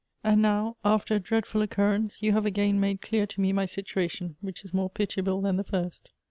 And 0.23 0.41
now, 0.41 0.77
after 0.83 1.13
a 1.13 1.19
dreadful 1.19 1.61
occurrence, 1.61 2.23
you 2.23 2.31
have 2.31 2.43
again 2.43 2.79
made 2.79 3.03
clear 3.03 3.27
to 3.27 3.39
me 3.39 3.53
my 3.53 3.67
situation, 3.67 4.35
which 4.41 4.65
is 4.65 4.73
more 4.73 4.89
pit 4.89 5.09
iable 5.11 5.43
than 5.43 5.57
the 5.57 5.63
first. 5.63 6.09